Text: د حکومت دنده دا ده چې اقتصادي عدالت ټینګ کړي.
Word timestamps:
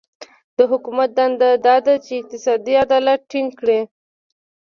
د 0.57 0.59
حکومت 0.71 1.09
دنده 1.17 1.49
دا 1.65 1.75
ده 1.85 1.93
چې 2.05 2.11
اقتصادي 2.21 2.73
عدالت 2.85 3.19
ټینګ 3.31 3.49
کړي. 3.59 3.81